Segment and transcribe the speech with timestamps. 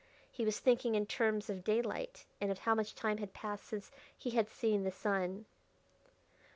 [0.31, 3.91] He was thinking in terms of daylight, and of how much time had passed since
[4.17, 5.45] he had seen the sun....